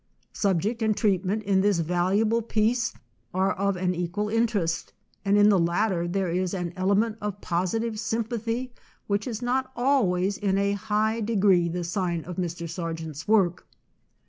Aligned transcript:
Subject 0.33 0.81
and 0.81 0.97
treatment 0.97 1.43
in 1.43 1.61
this 1.61 1.77
valuable 1.77 2.41
piece 2.41 2.91
are 3.35 3.53
of 3.53 3.75
an 3.75 3.93
equal 3.93 4.29
interest, 4.29 4.93
and 5.23 5.37
in 5.37 5.49
the 5.49 5.59
latter 5.59 6.07
there 6.07 6.29
is 6.31 6.55
an 6.55 6.73
element 6.75 7.19
of 7.21 7.39
positive 7.39 7.99
sym 7.99 8.23
pathy 8.23 8.71
which 9.05 9.27
is 9.27 9.43
not 9.43 9.71
always 9.75 10.39
in 10.39 10.57
a 10.57 10.71
high 10.71 11.21
de 11.21 11.35
gree 11.35 11.69
the 11.69 11.83
sign 11.83 12.25
of 12.25 12.37
Mr. 12.37 12.67
Sargent's 12.67 13.27
work. 13.27 13.67